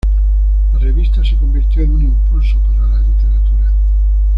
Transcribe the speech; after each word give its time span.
La 0.73 0.79
revista 0.79 1.23
se 1.23 1.35
convirtió 1.37 1.83
en 1.83 1.91
un 1.91 2.01
impulso 2.01 2.57
para 2.61 2.87
la 2.87 3.01
literatura. 3.01 3.71